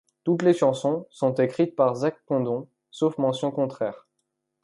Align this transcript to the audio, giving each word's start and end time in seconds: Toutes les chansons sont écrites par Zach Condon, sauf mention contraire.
Toutes 0.23 0.41
les 0.41 0.55
chansons 0.55 1.05
sont 1.11 1.35
écrites 1.35 1.75
par 1.75 1.93
Zach 1.93 2.17
Condon, 2.25 2.67
sauf 2.89 3.19
mention 3.19 3.51
contraire. 3.51 4.07